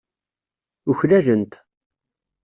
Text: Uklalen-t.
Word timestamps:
Uklalen-t. 0.89 1.53